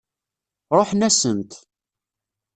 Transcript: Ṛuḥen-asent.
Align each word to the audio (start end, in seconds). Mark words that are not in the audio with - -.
Ṛuḥen-asent. 0.77 1.51